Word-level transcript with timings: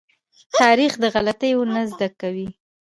تاریخ 0.59 0.93
د 0.99 1.03
غلطيو 1.13 1.61
نه 1.73 1.81
زده 1.91 2.07
کوي. 2.21 2.47